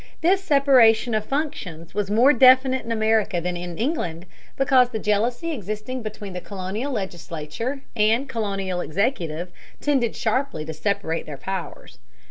[0.21, 4.25] This separation of functions was more definite in America than in England
[4.57, 11.37] because the jealousy existing between colonial legislature and colonial executive tended sharply to separate their
[11.37, 11.99] powers.